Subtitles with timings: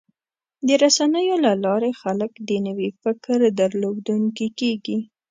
[0.67, 4.97] د رسنیو له لارې خلک د نوي فکر درلودونکي کېږي.